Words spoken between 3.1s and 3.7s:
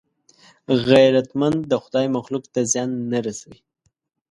نه رسوي